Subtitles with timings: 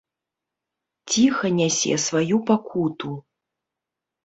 [1.09, 3.09] Ціха нясе сваю пакуту.